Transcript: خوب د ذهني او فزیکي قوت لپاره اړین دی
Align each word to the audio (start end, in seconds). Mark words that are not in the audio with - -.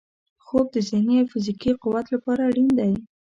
خوب 0.45 0.65
د 0.75 0.77
ذهني 0.89 1.15
او 1.21 1.29
فزیکي 1.31 1.71
قوت 1.83 2.05
لپاره 2.15 2.41
اړین 2.49 2.69
دی 2.79 2.93